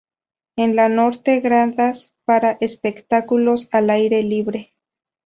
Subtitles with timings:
[0.55, 4.73] En la norte gradas para espectáculos al aire libre.